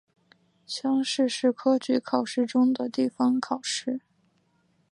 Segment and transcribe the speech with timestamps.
[0.65, 4.01] 乡试是科举考试中的地方考试。